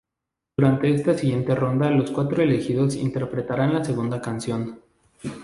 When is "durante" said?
0.57-0.89